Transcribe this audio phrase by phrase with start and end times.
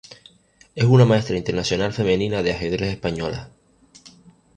[0.73, 3.51] Es una maestra internacional femenina de ajedrez española.